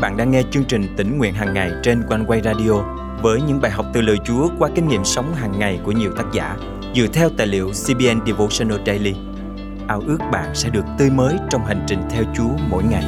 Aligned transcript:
bạn 0.00 0.16
đang 0.16 0.30
nghe 0.30 0.42
chương 0.50 0.64
trình 0.64 0.94
tỉnh 0.96 1.18
nguyện 1.18 1.34
hàng 1.34 1.54
ngày 1.54 1.70
trên 1.82 2.02
quanh 2.08 2.24
quay 2.26 2.40
radio 2.44 2.72
với 3.22 3.40
những 3.42 3.60
bài 3.60 3.70
học 3.70 3.86
từ 3.94 4.00
lời 4.00 4.16
Chúa 4.24 4.48
qua 4.58 4.70
kinh 4.74 4.88
nghiệm 4.88 5.04
sống 5.04 5.34
hàng 5.34 5.58
ngày 5.58 5.80
của 5.84 5.92
nhiều 5.92 6.12
tác 6.16 6.24
giả 6.32 6.56
dựa 6.94 7.06
theo 7.06 7.30
tài 7.36 7.46
liệu 7.46 7.70
CBN 7.70 8.26
Devotional 8.26 8.78
Daily. 8.86 9.14
Ao 9.88 10.02
ước 10.06 10.18
bạn 10.32 10.54
sẽ 10.54 10.70
được 10.70 10.84
tươi 10.98 11.10
mới 11.10 11.36
trong 11.50 11.66
hành 11.66 11.84
trình 11.88 12.02
theo 12.10 12.24
Chúa 12.36 12.50
mỗi 12.70 12.84
ngày. 12.84 13.04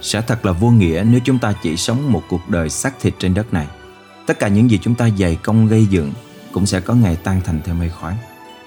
Sẽ 0.00 0.20
thật 0.20 0.46
là 0.46 0.52
vô 0.52 0.70
nghĩa 0.70 1.04
nếu 1.10 1.20
chúng 1.24 1.38
ta 1.38 1.52
chỉ 1.62 1.76
sống 1.76 2.12
một 2.12 2.22
cuộc 2.28 2.48
đời 2.48 2.68
xác 2.68 3.00
thịt 3.00 3.14
trên 3.18 3.34
đất 3.34 3.52
này. 3.52 3.66
Tất 4.26 4.38
cả 4.38 4.48
những 4.48 4.70
gì 4.70 4.78
chúng 4.82 4.94
ta 4.94 5.08
dày 5.18 5.38
công 5.42 5.68
gây 5.68 5.86
dựng 5.86 6.12
cũng 6.52 6.66
sẽ 6.66 6.80
có 6.80 6.94
ngày 6.94 7.16
tan 7.24 7.40
thành 7.44 7.60
theo 7.64 7.74
mây 7.74 7.88
khói. 7.88 8.16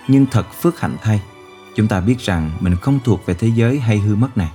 Nhưng 0.07 0.25
thật 0.25 0.45
phước 0.61 0.79
hạnh 0.79 0.97
thay, 1.01 1.21
chúng 1.75 1.87
ta 1.87 2.01
biết 2.01 2.19
rằng 2.19 2.51
mình 2.59 2.75
không 2.75 2.99
thuộc 3.03 3.25
về 3.25 3.33
thế 3.33 3.47
giới 3.55 3.79
hay 3.79 3.97
hư 3.97 4.15
mất 4.15 4.37
này. 4.37 4.51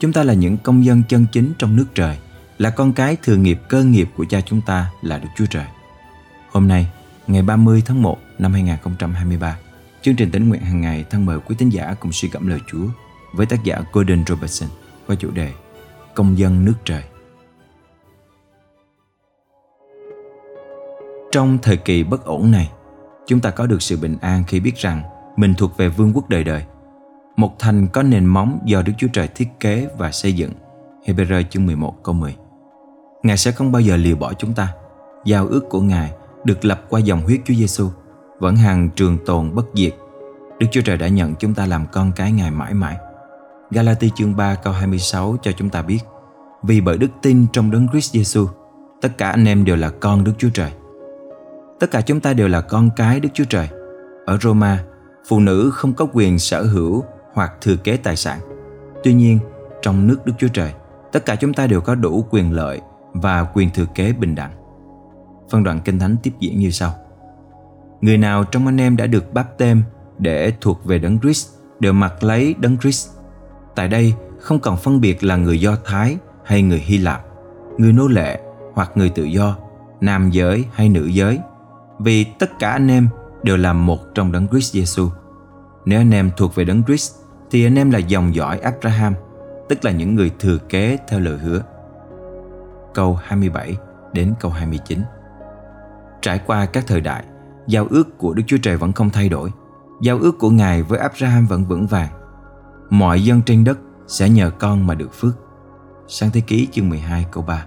Chúng 0.00 0.12
ta 0.12 0.22
là 0.22 0.34
những 0.34 0.56
công 0.56 0.84
dân 0.84 1.02
chân 1.08 1.26
chính 1.32 1.52
trong 1.58 1.76
nước 1.76 1.86
trời, 1.94 2.18
là 2.58 2.70
con 2.70 2.92
cái 2.92 3.16
thừa 3.22 3.36
nghiệp 3.36 3.60
cơ 3.68 3.84
nghiệp 3.84 4.08
của 4.16 4.24
cha 4.28 4.40
chúng 4.40 4.60
ta 4.60 4.90
là 5.02 5.18
Đức 5.18 5.28
Chúa 5.36 5.46
Trời. 5.46 5.66
Hôm 6.52 6.68
nay, 6.68 6.86
ngày 7.26 7.42
30 7.42 7.82
tháng 7.86 8.02
1 8.02 8.18
năm 8.38 8.52
2023, 8.52 9.58
chương 10.02 10.16
trình 10.16 10.30
tính 10.30 10.48
nguyện 10.48 10.62
hàng 10.62 10.80
ngày 10.80 11.04
thân 11.10 11.26
mời 11.26 11.38
quý 11.40 11.54
tín 11.58 11.68
giả 11.68 11.94
cùng 12.00 12.12
suy 12.12 12.28
gẫm 12.28 12.46
lời 12.46 12.60
Chúa 12.72 12.86
với 13.32 13.46
tác 13.46 13.64
giả 13.64 13.82
Gordon 13.92 14.24
Robertson 14.26 14.68
qua 15.06 15.16
chủ 15.16 15.30
đề 15.30 15.52
Công 16.14 16.38
dân 16.38 16.64
nước 16.64 16.74
trời. 16.84 17.02
Trong 21.32 21.58
thời 21.62 21.76
kỳ 21.76 22.02
bất 22.02 22.24
ổn 22.24 22.50
này, 22.50 22.70
chúng 23.26 23.40
ta 23.40 23.50
có 23.50 23.66
được 23.66 23.82
sự 23.82 23.96
bình 23.96 24.16
an 24.20 24.44
khi 24.46 24.60
biết 24.60 24.76
rằng 24.76 25.02
mình 25.36 25.54
thuộc 25.54 25.76
về 25.76 25.88
vương 25.88 26.12
quốc 26.14 26.28
đời 26.28 26.44
đời. 26.44 26.64
Một 27.36 27.58
thành 27.58 27.86
có 27.88 28.02
nền 28.02 28.26
móng 28.26 28.58
do 28.64 28.82
Đức 28.82 28.92
Chúa 28.98 29.08
Trời 29.12 29.28
thiết 29.28 29.48
kế 29.60 29.88
và 29.98 30.12
xây 30.12 30.32
dựng. 30.32 30.52
Hebrew 31.06 31.42
chương 31.50 31.66
11 31.66 31.94
câu 32.02 32.14
10 32.14 32.36
Ngài 33.22 33.36
sẽ 33.36 33.52
không 33.52 33.72
bao 33.72 33.82
giờ 33.82 33.96
lìa 33.96 34.14
bỏ 34.14 34.32
chúng 34.32 34.54
ta. 34.54 34.72
Giao 35.24 35.46
ước 35.46 35.64
của 35.70 35.80
Ngài 35.80 36.12
được 36.44 36.64
lập 36.64 36.82
qua 36.88 37.00
dòng 37.00 37.20
huyết 37.20 37.40
Chúa 37.44 37.54
Giêsu 37.54 37.88
vẫn 38.38 38.56
hàng 38.56 38.90
trường 38.96 39.18
tồn 39.26 39.54
bất 39.54 39.66
diệt. 39.74 39.94
Đức 40.58 40.66
Chúa 40.70 40.80
Trời 40.80 40.96
đã 40.96 41.08
nhận 41.08 41.34
chúng 41.34 41.54
ta 41.54 41.66
làm 41.66 41.86
con 41.92 42.12
cái 42.16 42.32
Ngài 42.32 42.50
mãi 42.50 42.74
mãi. 42.74 42.96
Galati 43.70 44.10
chương 44.14 44.36
3 44.36 44.54
câu 44.54 44.72
26 44.72 45.36
cho 45.42 45.52
chúng 45.52 45.70
ta 45.70 45.82
biết 45.82 45.98
Vì 46.62 46.80
bởi 46.80 46.98
đức 46.98 47.10
tin 47.22 47.46
trong 47.52 47.70
đấng 47.70 47.88
Christ 47.88 48.12
Giêsu, 48.12 48.46
tất 49.00 49.18
cả 49.18 49.30
anh 49.30 49.44
em 49.44 49.64
đều 49.64 49.76
là 49.76 49.90
con 49.90 50.24
Đức 50.24 50.32
Chúa 50.38 50.50
Trời. 50.54 50.70
Tất 51.80 51.90
cả 51.90 52.00
chúng 52.00 52.20
ta 52.20 52.32
đều 52.32 52.48
là 52.48 52.60
con 52.60 52.90
cái 52.96 53.20
Đức 53.20 53.28
Chúa 53.34 53.44
Trời. 53.44 53.68
Ở 54.26 54.38
Roma, 54.42 54.84
phụ 55.28 55.40
nữ 55.40 55.70
không 55.74 55.92
có 55.92 56.06
quyền 56.12 56.38
sở 56.38 56.62
hữu 56.62 57.04
hoặc 57.32 57.52
thừa 57.60 57.76
kế 57.76 57.96
tài 57.96 58.16
sản. 58.16 58.40
Tuy 59.04 59.14
nhiên, 59.14 59.38
trong 59.82 60.06
nước 60.06 60.26
Đức 60.26 60.32
Chúa 60.38 60.48
Trời, 60.48 60.72
tất 61.12 61.26
cả 61.26 61.36
chúng 61.36 61.54
ta 61.54 61.66
đều 61.66 61.80
có 61.80 61.94
đủ 61.94 62.24
quyền 62.30 62.52
lợi 62.52 62.80
và 63.12 63.46
quyền 63.54 63.70
thừa 63.70 63.86
kế 63.94 64.12
bình 64.12 64.34
đẳng. 64.34 64.52
Phân 65.50 65.64
đoạn 65.64 65.80
Kinh 65.84 65.98
Thánh 65.98 66.16
tiếp 66.22 66.32
diễn 66.40 66.58
như 66.58 66.70
sau. 66.70 66.94
Người 68.00 68.18
nào 68.18 68.44
trong 68.44 68.66
anh 68.66 68.80
em 68.80 68.96
đã 68.96 69.06
được 69.06 69.34
báp 69.34 69.58
tem 69.58 69.82
để 70.18 70.52
thuộc 70.60 70.84
về 70.84 70.98
Đấng 70.98 71.20
Christ 71.20 71.48
đều 71.80 71.92
mặc 71.92 72.24
lấy 72.24 72.54
Đấng 72.58 72.78
Christ. 72.78 73.08
Tại 73.74 73.88
đây 73.88 74.14
không 74.40 74.60
còn 74.60 74.76
phân 74.76 75.00
biệt 75.00 75.24
là 75.24 75.36
người 75.36 75.60
Do 75.60 75.76
Thái 75.84 76.16
hay 76.44 76.62
người 76.62 76.78
Hy 76.78 76.98
Lạp, 76.98 77.24
người 77.78 77.92
nô 77.92 78.06
lệ 78.06 78.40
hoặc 78.74 78.90
người 78.94 79.08
tự 79.08 79.24
do, 79.24 79.56
nam 80.00 80.30
giới 80.30 80.64
hay 80.72 80.88
nữ 80.88 81.06
giới, 81.06 81.38
vì 81.98 82.24
tất 82.24 82.58
cả 82.58 82.70
anh 82.70 82.88
em 82.90 83.08
đều 83.46 83.56
là 83.56 83.72
một 83.72 84.14
trong 84.14 84.32
đấng 84.32 84.48
Christ 84.48 84.76
Jesus. 84.76 85.10
Nếu 85.84 86.00
anh 86.00 86.10
em 86.10 86.30
thuộc 86.36 86.54
về 86.54 86.64
đấng 86.64 86.84
Christ 86.84 87.14
thì 87.50 87.66
anh 87.66 87.74
em 87.74 87.90
là 87.90 87.98
dòng 87.98 88.34
dõi 88.34 88.58
Abraham, 88.58 89.14
tức 89.68 89.84
là 89.84 89.90
những 89.90 90.14
người 90.14 90.30
thừa 90.38 90.58
kế 90.58 90.98
theo 91.08 91.20
lời 91.20 91.38
hứa. 91.38 91.62
Câu 92.94 93.18
27 93.22 93.76
đến 94.12 94.34
câu 94.40 94.50
29 94.50 95.02
Trải 96.22 96.40
qua 96.46 96.66
các 96.66 96.84
thời 96.86 97.00
đại, 97.00 97.24
giao 97.66 97.86
ước 97.90 98.18
của 98.18 98.34
Đức 98.34 98.42
Chúa 98.46 98.56
Trời 98.62 98.76
vẫn 98.76 98.92
không 98.92 99.10
thay 99.10 99.28
đổi. 99.28 99.52
Giao 100.02 100.18
ước 100.18 100.38
của 100.38 100.50
Ngài 100.50 100.82
với 100.82 100.98
Abraham 100.98 101.46
vẫn 101.46 101.64
vững 101.64 101.86
vàng. 101.86 102.10
Mọi 102.90 103.24
dân 103.24 103.42
trên 103.42 103.64
đất 103.64 103.78
sẽ 104.06 104.28
nhờ 104.28 104.50
con 104.50 104.86
mà 104.86 104.94
được 104.94 105.14
phước. 105.14 105.34
Sang 106.08 106.30
thế 106.30 106.40
ký 106.40 106.68
chương 106.72 106.88
12 106.88 107.26
câu 107.32 107.44
3 107.46 107.66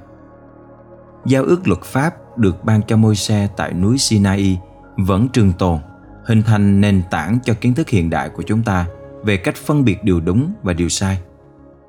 Giao 1.26 1.44
ước 1.44 1.68
luật 1.68 1.82
pháp 1.82 2.38
được 2.38 2.66
ban 2.66 2.82
cho 2.88 2.98
môi 2.98 3.16
xe 3.16 3.48
tại 3.58 3.74
núi 3.74 3.98
Sinai 3.98 4.60
vẫn 5.06 5.28
trường 5.30 5.54
tồn, 5.54 5.80
hình 6.24 6.44
thành 6.44 6.82
nền 6.82 7.02
tảng 7.12 7.40
cho 7.44 7.54
kiến 7.62 7.74
thức 7.74 7.90
hiện 7.90 8.10
đại 8.10 8.30
của 8.30 8.44
chúng 8.44 8.64
ta 8.64 8.86
về 9.24 9.38
cách 9.38 9.56
phân 9.56 9.86
biệt 9.86 10.04
điều 10.04 10.20
đúng 10.20 10.54
và 10.64 10.74
điều 10.74 10.90
sai. 10.90 11.20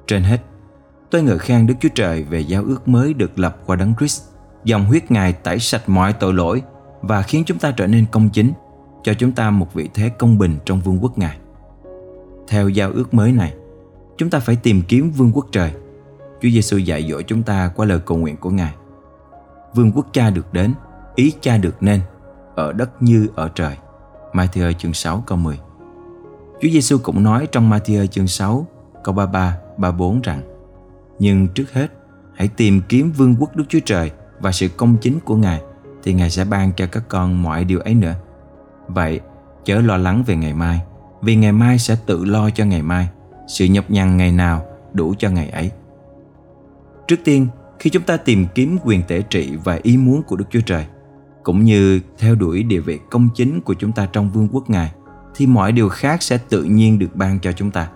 Trên 0.06 0.22
hết, 0.22 0.40
tôi 1.10 1.22
ngợi 1.22 1.38
khen 1.38 1.66
Đức 1.66 1.74
Chúa 1.80 1.88
Trời 1.94 2.22
về 2.22 2.40
giao 2.40 2.64
ước 2.64 2.88
mới 2.88 3.14
được 3.14 3.38
lập 3.38 3.56
qua 3.66 3.76
Đấng 3.76 3.94
Christ, 3.98 4.22
dòng 4.64 4.84
huyết 4.84 5.10
Ngài 5.10 5.32
tẩy 5.32 5.58
sạch 5.58 5.88
mọi 5.88 6.12
tội 6.12 6.34
lỗi 6.34 6.62
và 7.02 7.22
khiến 7.22 7.44
chúng 7.46 7.58
ta 7.58 7.70
trở 7.70 7.86
nên 7.86 8.06
công 8.10 8.30
chính, 8.30 8.52
cho 9.02 9.14
chúng 9.14 9.32
ta 9.32 9.50
một 9.50 9.74
vị 9.74 9.88
thế 9.94 10.08
công 10.08 10.38
bình 10.38 10.56
trong 10.64 10.80
vương 10.80 10.98
quốc 11.02 11.18
Ngài. 11.18 11.38
Theo 12.48 12.68
giao 12.68 12.90
ước 12.90 13.14
mới 13.14 13.32
này, 13.32 13.54
chúng 14.16 14.30
ta 14.30 14.38
phải 14.38 14.56
tìm 14.56 14.82
kiếm 14.88 15.10
vương 15.10 15.32
quốc 15.32 15.46
trời. 15.52 15.72
Chúa 16.42 16.48
Giêsu 16.48 16.76
dạy 16.76 17.06
dỗ 17.10 17.22
chúng 17.22 17.42
ta 17.42 17.70
qua 17.76 17.86
lời 17.86 17.98
cầu 18.06 18.18
nguyện 18.18 18.36
của 18.36 18.50
Ngài 18.50 18.72
vương 19.74 19.92
quốc 19.92 20.06
cha 20.12 20.30
được 20.30 20.52
đến, 20.52 20.74
ý 21.14 21.32
cha 21.40 21.56
được 21.56 21.82
nên, 21.82 22.00
ở 22.60 22.72
đất 22.72 23.02
như 23.02 23.28
ở 23.34 23.48
trời. 23.54 23.76
Matthew 24.32 24.72
chương 24.72 24.94
6 24.94 25.24
câu 25.26 25.38
10 25.38 25.58
Chúa 26.60 26.68
Giêsu 26.72 26.98
cũng 27.02 27.22
nói 27.22 27.48
trong 27.52 27.70
Matthew 27.70 28.06
chương 28.06 28.26
6 28.26 28.66
câu 29.04 29.14
33, 29.14 29.56
34 29.76 30.20
rằng 30.20 30.42
Nhưng 31.18 31.48
trước 31.48 31.72
hết, 31.72 31.86
hãy 32.34 32.48
tìm 32.48 32.80
kiếm 32.88 33.12
vương 33.16 33.36
quốc 33.38 33.56
Đức 33.56 33.64
Chúa 33.68 33.78
Trời 33.84 34.10
và 34.40 34.52
sự 34.52 34.68
công 34.68 34.96
chính 34.96 35.20
của 35.20 35.36
Ngài 35.36 35.62
thì 36.02 36.12
Ngài 36.12 36.30
sẽ 36.30 36.44
ban 36.44 36.72
cho 36.72 36.86
các 36.86 37.02
con 37.08 37.42
mọi 37.42 37.64
điều 37.64 37.80
ấy 37.80 37.94
nữa. 37.94 38.14
Vậy, 38.86 39.20
chớ 39.64 39.80
lo 39.80 39.96
lắng 39.96 40.24
về 40.26 40.36
ngày 40.36 40.54
mai, 40.54 40.80
vì 41.22 41.36
ngày 41.36 41.52
mai 41.52 41.78
sẽ 41.78 41.96
tự 42.06 42.24
lo 42.24 42.50
cho 42.50 42.64
ngày 42.64 42.82
mai, 42.82 43.08
sự 43.48 43.64
nhọc 43.64 43.90
nhằn 43.90 44.16
ngày 44.16 44.32
nào 44.32 44.64
đủ 44.92 45.14
cho 45.18 45.30
ngày 45.30 45.50
ấy. 45.50 45.70
Trước 47.08 47.16
tiên, 47.24 47.46
khi 47.78 47.90
chúng 47.90 48.02
ta 48.02 48.16
tìm 48.16 48.46
kiếm 48.54 48.78
quyền 48.84 49.02
tể 49.02 49.22
trị 49.22 49.56
và 49.64 49.78
ý 49.82 49.96
muốn 49.96 50.22
của 50.22 50.36
Đức 50.36 50.44
Chúa 50.50 50.60
Trời, 50.66 50.86
cũng 51.42 51.64
như 51.64 52.00
theo 52.18 52.34
đuổi 52.34 52.62
địa 52.62 52.80
vị 52.80 52.98
công 53.10 53.28
chính 53.34 53.60
của 53.60 53.74
chúng 53.74 53.92
ta 53.92 54.06
trong 54.12 54.30
vương 54.30 54.48
quốc 54.52 54.70
Ngài, 54.70 54.92
thì 55.34 55.46
mọi 55.46 55.72
điều 55.72 55.88
khác 55.88 56.22
sẽ 56.22 56.38
tự 56.38 56.64
nhiên 56.64 56.98
được 56.98 57.16
ban 57.16 57.40
cho 57.40 57.52
chúng 57.52 57.70
ta. 57.70 57.90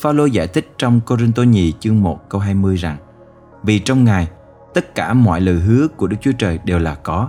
Phaolô 0.00 0.24
giải 0.24 0.46
thích 0.46 0.72
trong 0.78 1.00
Corinto 1.00 1.42
nhì 1.42 1.72
chương 1.72 2.02
1 2.02 2.28
câu 2.28 2.40
20 2.40 2.76
rằng 2.76 2.96
Vì 3.62 3.78
trong 3.78 4.04
Ngài, 4.04 4.28
tất 4.74 4.94
cả 4.94 5.14
mọi 5.14 5.40
lời 5.40 5.54
hứa 5.54 5.88
của 5.88 6.06
Đức 6.06 6.16
Chúa 6.20 6.32
Trời 6.38 6.58
đều 6.64 6.78
là 6.78 6.94
có. 6.94 7.28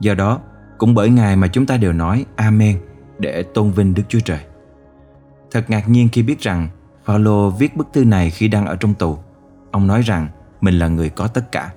Do 0.00 0.14
đó, 0.14 0.40
cũng 0.78 0.94
bởi 0.94 1.10
Ngài 1.10 1.36
mà 1.36 1.46
chúng 1.48 1.66
ta 1.66 1.76
đều 1.76 1.92
nói 1.92 2.24
Amen 2.36 2.78
để 3.18 3.42
tôn 3.42 3.70
vinh 3.70 3.94
Đức 3.94 4.02
Chúa 4.08 4.20
Trời. 4.24 4.40
Thật 5.50 5.70
ngạc 5.70 5.88
nhiên 5.88 6.08
khi 6.12 6.22
biết 6.22 6.40
rằng 6.40 6.68
Phaolô 7.04 7.50
viết 7.50 7.76
bức 7.76 7.86
thư 7.92 8.04
này 8.04 8.30
khi 8.30 8.48
đang 8.48 8.66
ở 8.66 8.76
trong 8.76 8.94
tù. 8.94 9.18
Ông 9.70 9.86
nói 9.86 10.02
rằng 10.02 10.28
mình 10.60 10.78
là 10.78 10.88
người 10.88 11.10
có 11.10 11.26
tất 11.26 11.52
cả. 11.52 11.72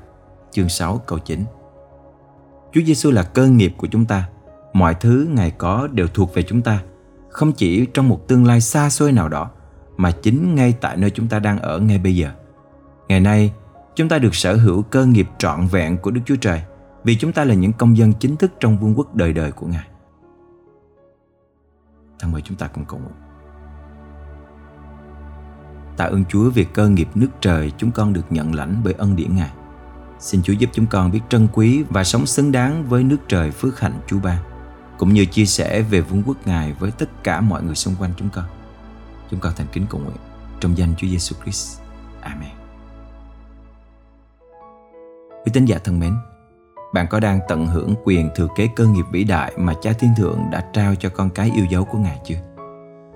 Chương 0.51 0.69
6 0.69 0.97
câu 0.97 1.19
9 1.19 1.43
Chúa 2.73 2.81
Giêsu 2.81 3.11
là 3.11 3.23
cơ 3.23 3.47
nghiệp 3.47 3.73
của 3.77 3.87
chúng 3.87 4.05
ta. 4.05 4.29
Mọi 4.73 4.95
thứ 4.95 5.27
Ngài 5.31 5.51
có 5.51 5.87
đều 5.91 6.07
thuộc 6.07 6.33
về 6.33 6.43
chúng 6.43 6.61
ta. 6.61 6.79
Không 7.29 7.51
chỉ 7.51 7.85
trong 7.85 8.09
một 8.09 8.27
tương 8.27 8.45
lai 8.45 8.61
xa 8.61 8.89
xôi 8.89 9.11
nào 9.11 9.29
đó, 9.29 9.49
mà 9.97 10.11
chính 10.11 10.55
ngay 10.55 10.73
tại 10.81 10.97
nơi 10.97 11.09
chúng 11.09 11.27
ta 11.27 11.39
đang 11.39 11.59
ở 11.59 11.79
ngay 11.79 11.97
bây 11.97 12.15
giờ. 12.15 12.31
Ngày 13.07 13.19
nay, 13.19 13.53
chúng 13.95 14.09
ta 14.09 14.17
được 14.17 14.35
sở 14.35 14.55
hữu 14.55 14.81
cơ 14.81 15.05
nghiệp 15.05 15.27
trọn 15.37 15.67
vẹn 15.67 15.97
của 15.97 16.11
Đức 16.11 16.21
Chúa 16.25 16.35
Trời 16.35 16.61
vì 17.03 17.15
chúng 17.15 17.31
ta 17.31 17.43
là 17.43 17.53
những 17.53 17.73
công 17.73 17.97
dân 17.97 18.13
chính 18.13 18.35
thức 18.35 18.51
trong 18.59 18.77
vương 18.77 18.93
quốc 18.97 19.15
đời 19.15 19.33
đời 19.33 19.51
của 19.51 19.67
Ngài. 19.67 19.87
Thân 22.19 22.31
mời 22.31 22.41
chúng 22.41 22.57
ta 22.57 22.67
cùng 22.67 22.85
cầu 22.85 22.99
nguyện. 22.99 23.15
Tạ 25.97 26.05
ơn 26.05 26.25
Chúa 26.25 26.49
vì 26.49 26.63
cơ 26.63 26.89
nghiệp 26.89 27.07
nước 27.15 27.29
trời 27.41 27.71
chúng 27.77 27.91
con 27.91 28.13
được 28.13 28.25
nhận 28.29 28.55
lãnh 28.55 28.75
bởi 28.83 28.93
ân 28.93 29.15
điển 29.15 29.35
Ngài. 29.35 29.51
Xin 30.21 30.41
Chúa 30.43 30.53
giúp 30.53 30.69
chúng 30.73 30.87
con 30.87 31.11
biết 31.11 31.19
trân 31.29 31.47
quý 31.53 31.83
và 31.89 32.03
sống 32.03 32.25
xứng 32.25 32.51
đáng 32.51 32.85
với 32.89 33.03
nước 33.03 33.17
trời 33.27 33.51
phước 33.51 33.79
hạnh 33.79 33.99
Chúa 34.07 34.19
ban, 34.19 34.37
cũng 34.97 35.13
như 35.13 35.25
chia 35.25 35.45
sẻ 35.45 35.81
về 35.81 36.01
vương 36.01 36.23
quốc 36.25 36.37
Ngài 36.45 36.73
với 36.73 36.91
tất 36.91 37.23
cả 37.23 37.41
mọi 37.41 37.63
người 37.63 37.75
xung 37.75 37.95
quanh 37.99 38.11
chúng 38.17 38.29
con. 38.29 38.45
Chúng 39.31 39.39
con 39.39 39.53
thành 39.55 39.67
kính 39.73 39.85
cầu 39.89 40.01
nguyện 40.01 40.17
trong 40.59 40.77
danh 40.77 40.93
Chúa 40.97 41.07
Giêsu 41.07 41.35
Christ. 41.43 41.79
Amen. 42.21 42.49
Quý 45.45 45.51
tín 45.53 45.65
giả 45.65 45.77
thân 45.83 45.99
mến, 45.99 46.15
bạn 46.93 47.07
có 47.09 47.19
đang 47.19 47.39
tận 47.47 47.67
hưởng 47.67 47.95
quyền 48.03 48.29
thừa 48.35 48.47
kế 48.55 48.69
cơ 48.75 48.87
nghiệp 48.87 49.05
vĩ 49.11 49.23
đại 49.23 49.53
mà 49.57 49.73
Cha 49.81 49.93
Thiên 49.93 50.11
Thượng 50.17 50.39
đã 50.51 50.69
trao 50.73 50.95
cho 50.95 51.09
con 51.09 51.29
cái 51.29 51.51
yêu 51.55 51.65
dấu 51.65 51.85
của 51.85 51.97
Ngài 51.97 52.19
chưa? 52.25 52.35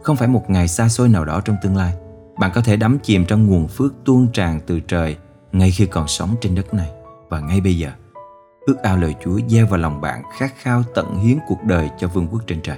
Không 0.03 0.15
phải 0.15 0.27
một 0.27 0.49
ngày 0.49 0.67
xa 0.67 0.89
xôi 0.89 1.09
nào 1.09 1.25
đó 1.25 1.41
trong 1.41 1.55
tương 1.61 1.77
lai, 1.77 1.93
bạn 2.37 2.51
có 2.55 2.61
thể 2.61 2.77
đắm 2.77 2.99
chìm 3.03 3.25
trong 3.25 3.47
nguồn 3.47 3.67
phước 3.67 3.93
tuôn 4.05 4.27
tràn 4.33 4.59
từ 4.67 4.79
trời 4.79 5.17
ngay 5.57 5.71
khi 5.71 5.85
còn 5.85 6.07
sống 6.07 6.35
trên 6.41 6.55
đất 6.55 6.73
này 6.73 6.89
và 7.29 7.39
ngay 7.39 7.61
bây 7.61 7.77
giờ, 7.77 7.89
ước 8.65 8.75
ao 8.83 8.97
lời 8.97 9.15
Chúa 9.23 9.39
gieo 9.47 9.67
vào 9.67 9.79
lòng 9.79 10.01
bạn 10.01 10.23
khát 10.37 10.53
khao 10.57 10.83
tận 10.95 11.15
hiến 11.15 11.37
cuộc 11.47 11.63
đời 11.63 11.89
cho 11.97 12.07
vương 12.07 12.27
quốc 12.27 12.41
trên 12.47 12.61
trời. 12.61 12.77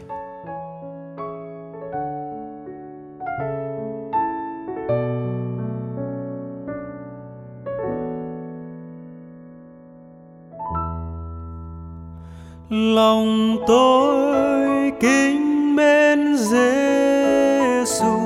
Lòng 12.70 13.58
tôi 13.68 14.92
kính 15.00 15.76
mến 15.76 16.38
Giêsu 16.38 18.20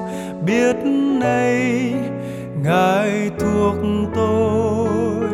biết 0.45 0.75
nay 1.19 1.60
chuộc 3.71 4.09
tôi 4.15 5.29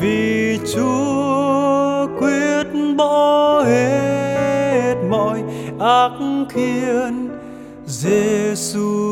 vì 0.00 0.58
Chúa 0.74 2.06
quyết 2.20 2.96
bỏ 2.96 3.62
hết 3.66 4.94
mọi 5.10 5.42
ác 5.80 6.10
khiến 6.48 7.28
Giêsu 7.86 9.05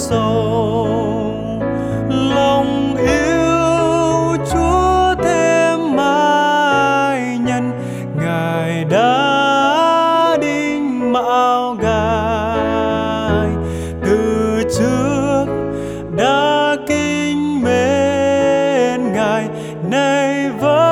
sâu 0.00 0.88
lòng 2.10 2.96
yêu 2.96 4.36
Chúa 4.52 5.14
thêm 5.22 5.96
mãi 5.96 7.38
nhân 7.44 7.70
ngài 8.16 8.84
đã 8.84 10.36
đinh 10.40 11.12
mạo 11.12 11.76
gài 11.80 13.48
từ 14.04 14.62
trước 14.78 15.44
đã 16.16 16.76
kính 16.86 17.62
mến 17.62 19.12
ngài. 19.12 19.48
Nay 19.90 20.50
vẫn 20.60 20.89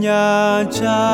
nhà 0.00 0.64
cha. 0.72 1.10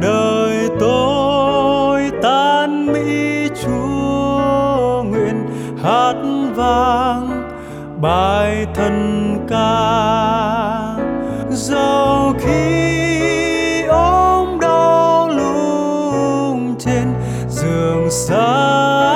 Đời 0.00 0.68
tôi 0.80 2.10
tan 2.22 2.86
mỹ 2.86 3.48
chúa, 3.64 5.02
nguyện 5.02 5.46
hát 5.82 6.14
vang 6.54 7.50
bài 8.00 8.66
thần 8.74 9.38
ca. 9.48 9.94
Dẫu 11.50 12.34
khi 12.38 13.82
ốm 13.88 14.60
đau 14.60 15.28
lung 15.28 16.74
trên 16.78 17.14
giường 17.48 18.10
xa 18.10 19.13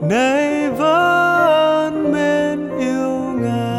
nay 0.00 0.70
vẫn 0.70 2.12
mến 2.12 2.68
yêu 2.78 3.10
ngài. 3.40 3.74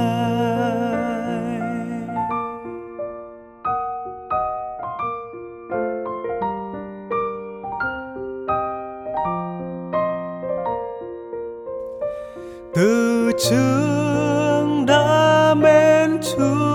Từ 12.73 13.31
trước 13.49 14.85
đã 14.87 15.53
mến 15.57 16.19
chúa. 16.21 16.74